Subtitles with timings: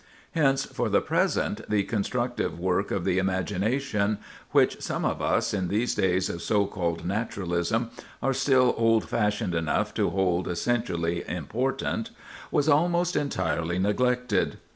[0.31, 5.93] Hence, for the present, the constructive work of the imagination—which some of us, in these
[5.93, 13.15] days of so called Naturalism, are still old fashioned enough to hold essentially important—was almost
[13.15, 14.57] entirely neglected.